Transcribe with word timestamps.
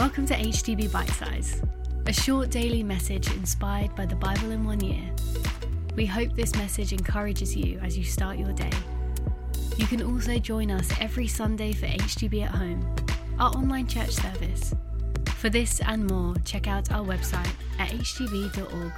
Welcome 0.00 0.24
to 0.28 0.34
HTB 0.34 0.90
Bite 0.90 1.10
Size, 1.10 1.60
a 2.06 2.12
short 2.14 2.48
daily 2.48 2.82
message 2.82 3.30
inspired 3.34 3.94
by 3.94 4.06
the 4.06 4.16
Bible 4.16 4.50
in 4.50 4.64
one 4.64 4.80
year. 4.80 5.04
We 5.94 6.06
hope 6.06 6.34
this 6.34 6.56
message 6.56 6.94
encourages 6.94 7.54
you 7.54 7.78
as 7.80 7.98
you 7.98 8.04
start 8.04 8.38
your 8.38 8.54
day. 8.54 8.70
You 9.76 9.86
can 9.86 10.02
also 10.02 10.38
join 10.38 10.70
us 10.70 10.90
every 11.02 11.26
Sunday 11.26 11.74
for 11.74 11.84
HTB 11.84 12.44
at 12.44 12.50
Home, 12.52 12.96
our 13.38 13.50
online 13.50 13.86
church 13.86 14.12
service. 14.12 14.74
For 15.36 15.50
this 15.50 15.80
and 15.80 16.10
more, 16.10 16.34
check 16.46 16.66
out 16.66 16.90
our 16.90 17.04
website 17.04 17.52
at 17.78 17.90
htb.org. 17.90 18.92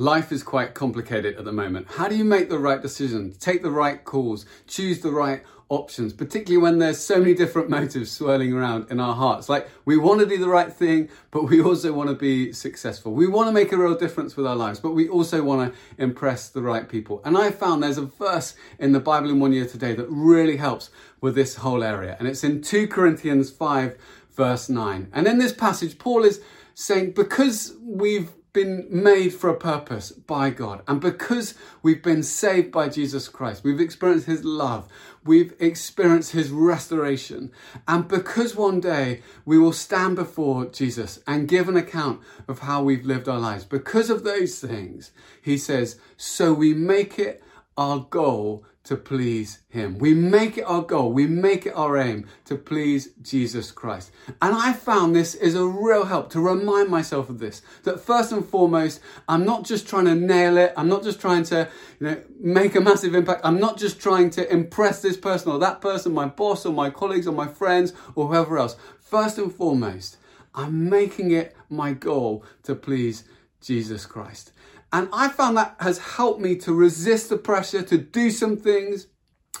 Life 0.00 0.30
is 0.30 0.44
quite 0.44 0.74
complicated 0.74 1.36
at 1.38 1.44
the 1.44 1.50
moment. 1.50 1.88
How 1.90 2.06
do 2.06 2.14
you 2.14 2.22
make 2.22 2.48
the 2.48 2.58
right 2.60 2.80
decisions, 2.80 3.36
take 3.36 3.64
the 3.64 3.70
right 3.72 4.04
calls, 4.04 4.46
choose 4.68 5.00
the 5.00 5.10
right 5.10 5.42
options, 5.70 6.12
particularly 6.12 6.62
when 6.62 6.78
there's 6.78 7.00
so 7.00 7.18
many 7.18 7.34
different 7.34 7.68
motives 7.78 8.12
swirling 8.12 8.52
around 8.52 8.92
in 8.92 9.00
our 9.00 9.16
hearts? 9.16 9.48
Like, 9.48 9.68
we 9.86 9.96
want 9.96 10.20
to 10.20 10.26
do 10.26 10.38
the 10.38 10.48
right 10.48 10.72
thing, 10.72 11.08
but 11.32 11.48
we 11.48 11.60
also 11.60 11.92
want 11.92 12.10
to 12.10 12.14
be 12.14 12.52
successful. 12.52 13.12
We 13.12 13.26
want 13.26 13.48
to 13.48 13.52
make 13.52 13.72
a 13.72 13.76
real 13.76 13.96
difference 13.96 14.36
with 14.36 14.46
our 14.46 14.54
lives, 14.54 14.78
but 14.78 14.92
we 14.92 15.08
also 15.08 15.42
want 15.42 15.74
to 15.74 15.78
impress 16.00 16.48
the 16.48 16.62
right 16.62 16.88
people. 16.88 17.20
And 17.24 17.36
I 17.36 17.50
found 17.50 17.82
there's 17.82 17.98
a 17.98 18.02
verse 18.02 18.54
in 18.78 18.92
the 18.92 19.00
Bible 19.00 19.30
in 19.30 19.40
one 19.40 19.52
year 19.52 19.66
today 19.66 19.96
that 19.96 20.06
really 20.08 20.58
helps 20.58 20.90
with 21.20 21.34
this 21.34 21.56
whole 21.56 21.82
area. 21.82 22.14
And 22.20 22.28
it's 22.28 22.44
in 22.44 22.62
2 22.62 22.86
Corinthians 22.86 23.50
5, 23.50 23.98
verse 24.30 24.68
9. 24.68 25.08
And 25.12 25.26
in 25.26 25.38
this 25.38 25.52
passage, 25.52 25.98
Paul 25.98 26.22
is 26.22 26.40
saying, 26.76 27.14
because 27.14 27.74
we've 27.82 28.30
been 28.52 28.86
made 28.90 29.30
for 29.30 29.50
a 29.50 29.56
purpose 29.56 30.10
by 30.10 30.50
God. 30.50 30.82
And 30.88 31.00
because 31.00 31.54
we've 31.82 32.02
been 32.02 32.22
saved 32.22 32.72
by 32.72 32.88
Jesus 32.88 33.28
Christ, 33.28 33.64
we've 33.64 33.80
experienced 33.80 34.26
His 34.26 34.44
love, 34.44 34.88
we've 35.24 35.54
experienced 35.60 36.32
His 36.32 36.50
restoration. 36.50 37.52
And 37.86 38.08
because 38.08 38.56
one 38.56 38.80
day 38.80 39.22
we 39.44 39.58
will 39.58 39.72
stand 39.72 40.16
before 40.16 40.66
Jesus 40.66 41.20
and 41.26 41.48
give 41.48 41.68
an 41.68 41.76
account 41.76 42.20
of 42.46 42.60
how 42.60 42.82
we've 42.82 43.06
lived 43.06 43.28
our 43.28 43.38
lives, 43.38 43.64
because 43.64 44.10
of 44.10 44.24
those 44.24 44.60
things, 44.60 45.12
He 45.42 45.58
says, 45.58 45.98
so 46.16 46.52
we 46.52 46.74
make 46.74 47.18
it 47.18 47.42
our 47.76 48.00
goal 48.00 48.64
to 48.88 48.96
please 48.96 49.58
Him. 49.68 49.98
We 49.98 50.14
make 50.14 50.56
it 50.56 50.62
our 50.62 50.80
goal, 50.80 51.12
we 51.12 51.26
make 51.26 51.66
it 51.66 51.76
our 51.76 51.98
aim 51.98 52.26
to 52.46 52.56
please 52.56 53.10
Jesus 53.20 53.70
Christ. 53.70 54.10
And 54.40 54.56
I 54.56 54.72
found 54.72 55.14
this 55.14 55.34
is 55.34 55.54
a 55.54 55.66
real 55.66 56.06
help 56.06 56.30
to 56.30 56.40
remind 56.40 56.88
myself 56.88 57.28
of 57.28 57.38
this 57.38 57.60
that 57.82 58.00
first 58.00 58.32
and 58.32 58.42
foremost, 58.42 59.00
I'm 59.28 59.44
not 59.44 59.64
just 59.64 59.86
trying 59.86 60.06
to 60.06 60.14
nail 60.14 60.56
it, 60.56 60.72
I'm 60.74 60.88
not 60.88 61.02
just 61.02 61.20
trying 61.20 61.44
to 61.44 61.68
you 62.00 62.06
know, 62.06 62.22
make 62.40 62.74
a 62.76 62.80
massive 62.80 63.14
impact, 63.14 63.42
I'm 63.44 63.60
not 63.60 63.76
just 63.76 64.00
trying 64.00 64.30
to 64.30 64.50
impress 64.50 65.02
this 65.02 65.18
person 65.18 65.52
or 65.52 65.58
that 65.58 65.82
person, 65.82 66.14
my 66.14 66.24
boss 66.24 66.64
or 66.64 66.72
my 66.72 66.88
colleagues 66.88 67.26
or 67.26 67.32
my 67.32 67.46
friends 67.46 67.92
or 68.14 68.28
whoever 68.28 68.56
else. 68.56 68.74
First 68.98 69.36
and 69.36 69.54
foremost, 69.54 70.16
I'm 70.54 70.88
making 70.88 71.32
it 71.32 71.54
my 71.68 71.92
goal 71.92 72.42
to 72.62 72.74
please 72.74 73.24
Jesus 73.60 74.06
Christ. 74.06 74.52
And 74.92 75.08
I 75.12 75.28
found 75.28 75.56
that 75.56 75.76
has 75.80 75.98
helped 75.98 76.40
me 76.40 76.56
to 76.56 76.72
resist 76.72 77.28
the 77.28 77.36
pressure 77.36 77.82
to 77.82 77.98
do 77.98 78.30
some 78.30 78.56
things 78.56 79.06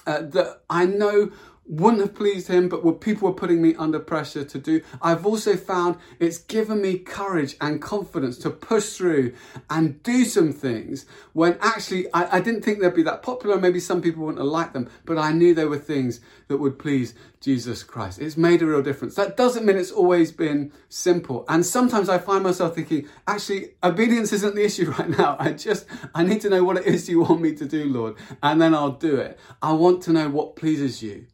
uh, 0.06 0.22
that 0.22 0.62
I 0.70 0.86
know 0.86 1.30
wouldn't 1.68 2.00
have 2.00 2.14
pleased 2.14 2.48
him, 2.48 2.68
but 2.68 2.82
what 2.82 3.00
people 3.00 3.28
were 3.28 3.34
putting 3.34 3.60
me 3.60 3.74
under 3.74 3.98
pressure 3.98 4.44
to 4.44 4.58
do. 4.58 4.80
I've 5.02 5.26
also 5.26 5.54
found 5.54 5.96
it's 6.18 6.38
given 6.38 6.80
me 6.80 6.98
courage 6.98 7.56
and 7.60 7.80
confidence 7.80 8.38
to 8.38 8.50
push 8.50 8.94
through 8.94 9.34
and 9.68 10.02
do 10.02 10.24
some 10.24 10.52
things 10.52 11.04
when 11.34 11.58
actually 11.60 12.12
I, 12.14 12.38
I, 12.38 12.40
didn't 12.40 12.62
think 12.62 12.80
they'd 12.80 12.94
be 12.94 13.02
that 13.02 13.22
popular. 13.22 13.58
Maybe 13.58 13.80
some 13.80 14.00
people 14.00 14.24
wouldn't 14.24 14.42
have 14.42 14.50
liked 14.50 14.72
them, 14.72 14.88
but 15.04 15.18
I 15.18 15.32
knew 15.32 15.54
they 15.54 15.66
were 15.66 15.78
things 15.78 16.20
that 16.48 16.56
would 16.56 16.78
please 16.78 17.14
Jesus 17.40 17.82
Christ. 17.82 18.18
It's 18.18 18.36
made 18.36 18.62
a 18.62 18.66
real 18.66 18.82
difference. 18.82 19.14
That 19.14 19.36
doesn't 19.36 19.64
mean 19.64 19.76
it's 19.76 19.92
always 19.92 20.32
been 20.32 20.72
simple. 20.88 21.44
And 21.48 21.64
sometimes 21.64 22.08
I 22.08 22.18
find 22.18 22.42
myself 22.42 22.74
thinking, 22.74 23.08
actually, 23.26 23.74
obedience 23.82 24.32
isn't 24.32 24.54
the 24.54 24.64
issue 24.64 24.90
right 24.98 25.08
now. 25.08 25.36
I 25.38 25.52
just, 25.52 25.86
I 26.14 26.24
need 26.24 26.40
to 26.42 26.50
know 26.50 26.64
what 26.64 26.78
it 26.78 26.86
is 26.86 27.08
you 27.08 27.20
want 27.20 27.42
me 27.42 27.54
to 27.56 27.66
do, 27.66 27.84
Lord, 27.84 28.16
and 28.42 28.60
then 28.60 28.74
I'll 28.74 28.92
do 28.92 29.16
it. 29.16 29.38
I 29.62 29.72
want 29.72 30.02
to 30.04 30.12
know 30.12 30.28
what 30.28 30.56
pleases 30.56 31.02
you. 31.02 31.26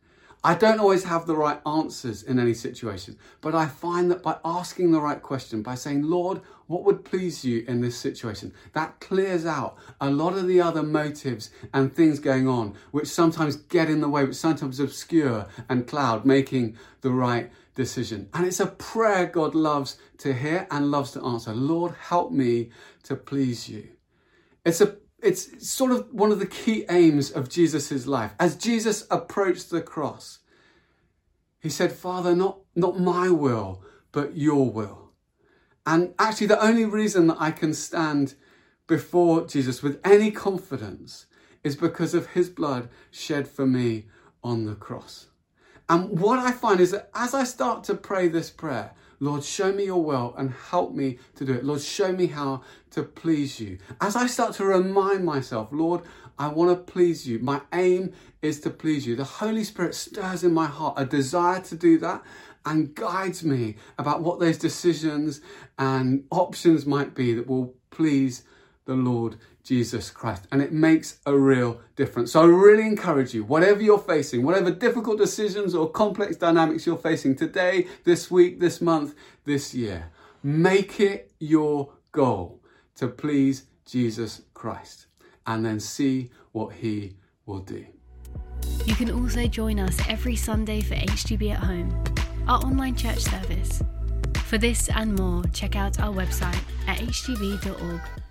I 0.46 0.54
don't 0.54 0.78
always 0.78 1.04
have 1.04 1.24
the 1.24 1.34
right 1.34 1.58
answers 1.66 2.22
in 2.22 2.38
any 2.38 2.52
situation, 2.52 3.16
but 3.40 3.54
I 3.54 3.64
find 3.64 4.10
that 4.10 4.22
by 4.22 4.36
asking 4.44 4.92
the 4.92 5.00
right 5.00 5.22
question, 5.22 5.62
by 5.62 5.74
saying, 5.74 6.02
Lord, 6.02 6.42
what 6.66 6.84
would 6.84 7.02
please 7.02 7.46
you 7.46 7.64
in 7.66 7.80
this 7.80 7.96
situation? 7.96 8.52
That 8.74 9.00
clears 9.00 9.46
out 9.46 9.78
a 10.02 10.10
lot 10.10 10.34
of 10.34 10.46
the 10.46 10.60
other 10.60 10.82
motives 10.82 11.48
and 11.72 11.90
things 11.94 12.18
going 12.18 12.46
on, 12.46 12.74
which 12.90 13.08
sometimes 13.08 13.56
get 13.56 13.88
in 13.88 14.02
the 14.02 14.08
way, 14.10 14.26
which 14.26 14.36
sometimes 14.36 14.80
obscure 14.80 15.46
and 15.70 15.86
cloud 15.86 16.26
making 16.26 16.76
the 17.00 17.10
right 17.10 17.50
decision. 17.74 18.28
And 18.34 18.46
it's 18.46 18.60
a 18.60 18.66
prayer 18.66 19.24
God 19.24 19.54
loves 19.54 19.96
to 20.18 20.34
hear 20.34 20.66
and 20.70 20.90
loves 20.90 21.12
to 21.12 21.24
answer. 21.24 21.54
Lord, 21.54 21.94
help 21.98 22.32
me 22.32 22.70
to 23.04 23.16
please 23.16 23.66
you. 23.70 23.88
It's 24.66 24.82
a 24.82 24.96
it's 25.24 25.68
sort 25.68 25.90
of 25.90 26.12
one 26.12 26.30
of 26.30 26.38
the 26.38 26.46
key 26.46 26.84
aims 26.88 27.30
of 27.30 27.48
Jesus' 27.48 28.06
life. 28.06 28.32
As 28.38 28.56
Jesus 28.56 29.06
approached 29.10 29.70
the 29.70 29.80
cross, 29.80 30.40
he 31.58 31.70
said, 31.70 31.92
Father, 31.92 32.36
not, 32.36 32.58
not 32.76 33.00
my 33.00 33.30
will, 33.30 33.82
but 34.12 34.36
your 34.36 34.70
will. 34.70 35.12
And 35.86 36.14
actually, 36.18 36.48
the 36.48 36.62
only 36.62 36.84
reason 36.84 37.26
that 37.28 37.38
I 37.40 37.50
can 37.50 37.74
stand 37.74 38.34
before 38.86 39.46
Jesus 39.46 39.82
with 39.82 40.00
any 40.04 40.30
confidence 40.30 41.26
is 41.62 41.76
because 41.76 42.14
of 42.14 42.28
his 42.28 42.50
blood 42.50 42.88
shed 43.10 43.48
for 43.48 43.66
me 43.66 44.06
on 44.42 44.66
the 44.66 44.74
cross. 44.74 45.28
And 45.88 46.20
what 46.20 46.38
I 46.38 46.52
find 46.52 46.80
is 46.80 46.90
that 46.92 47.10
as 47.14 47.34
I 47.34 47.44
start 47.44 47.84
to 47.84 47.94
pray 47.94 48.28
this 48.28 48.50
prayer, 48.50 48.92
Lord, 49.24 49.42
show 49.42 49.72
me 49.72 49.86
your 49.86 50.04
will 50.04 50.34
and 50.36 50.52
help 50.52 50.92
me 50.92 51.18
to 51.36 51.46
do 51.46 51.54
it. 51.54 51.64
Lord, 51.64 51.80
show 51.80 52.12
me 52.12 52.26
how 52.26 52.60
to 52.90 53.02
please 53.02 53.58
you. 53.58 53.78
As 53.98 54.16
I 54.16 54.26
start 54.26 54.54
to 54.56 54.66
remind 54.66 55.24
myself, 55.24 55.70
Lord, 55.72 56.02
I 56.38 56.48
want 56.48 56.70
to 56.70 56.92
please 56.92 57.26
you. 57.26 57.38
My 57.38 57.62
aim 57.72 58.12
is 58.42 58.60
to 58.60 58.70
please 58.70 59.06
you. 59.06 59.16
The 59.16 59.24
Holy 59.24 59.64
Spirit 59.64 59.94
stirs 59.94 60.44
in 60.44 60.52
my 60.52 60.66
heart 60.66 60.94
a 60.98 61.06
desire 61.06 61.60
to 61.62 61.74
do 61.74 61.96
that 62.00 62.22
and 62.66 62.94
guides 62.94 63.42
me 63.42 63.76
about 63.98 64.20
what 64.20 64.40
those 64.40 64.58
decisions 64.58 65.40
and 65.78 66.24
options 66.30 66.84
might 66.84 67.14
be 67.14 67.32
that 67.32 67.46
will 67.46 67.74
please 67.88 68.44
the 68.84 68.94
Lord 68.94 69.36
Jesus 69.64 70.10
Christ. 70.10 70.46
And 70.52 70.62
it 70.62 70.72
makes 70.72 71.18
a 71.26 71.36
real 71.36 71.80
difference. 71.96 72.32
So 72.32 72.42
I 72.42 72.46
really 72.46 72.86
encourage 72.86 73.34
you, 73.34 73.44
whatever 73.44 73.82
you're 73.82 73.98
facing, 73.98 74.44
whatever 74.44 74.70
difficult 74.70 75.18
decisions 75.18 75.74
or 75.74 75.90
complex 75.90 76.36
dynamics 76.36 76.86
you're 76.86 76.96
facing 76.96 77.34
today, 77.34 77.88
this 78.04 78.30
week, 78.30 78.60
this 78.60 78.80
month, 78.80 79.14
this 79.44 79.74
year, 79.74 80.10
make 80.42 81.00
it 81.00 81.32
your 81.40 81.92
goal 82.12 82.60
to 82.96 83.08
please 83.08 83.64
Jesus 83.86 84.42
Christ 84.52 85.06
and 85.46 85.64
then 85.64 85.80
see 85.80 86.30
what 86.52 86.74
he 86.74 87.16
will 87.46 87.60
do. 87.60 87.84
You 88.84 88.94
can 88.94 89.10
also 89.10 89.46
join 89.46 89.80
us 89.80 89.98
every 90.08 90.36
Sunday 90.36 90.80
for 90.80 90.94
HTB 90.94 91.52
at 91.52 91.58
Home, 91.58 92.04
our 92.46 92.60
online 92.60 92.94
church 92.94 93.20
service. 93.20 93.82
For 94.46 94.58
this 94.58 94.88
and 94.90 95.18
more, 95.18 95.42
check 95.52 95.74
out 95.74 95.98
our 96.00 96.14
website 96.14 96.60
at 96.86 96.98
htb.org. 96.98 98.23